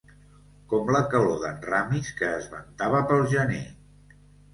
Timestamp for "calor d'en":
1.11-1.59